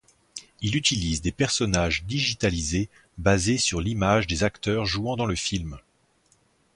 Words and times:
Il 0.61 0.75
utilise 0.77 1.21
des 1.21 1.31
personnages 1.31 2.05
digitalisés 2.05 2.89
basés 3.19 3.59
sur 3.59 3.79
l'image 3.81 4.25
des 4.25 4.43
acteurs 4.43 4.87
jouant 4.87 5.15
dans 5.15 5.27
le 5.27 5.35
film. 5.35 5.77